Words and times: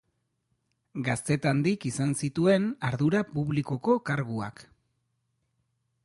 Gaztetandik 1.07 1.83
izan 1.89 2.15
zituen 2.23 2.65
ardura 2.89 3.21
publikoko 3.35 3.95
karguak. 4.11 4.63